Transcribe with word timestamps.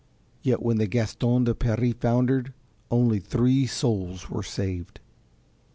Yet 0.41 0.63
when 0.63 0.77
the 0.77 0.87
Gaston 0.87 1.43
de 1.43 1.53
Paris 1.53 1.93
foundered 1.99 2.55
only 2.89 3.19
three 3.19 3.67
souls 3.67 4.31
were 4.31 4.41
saved. 4.41 4.99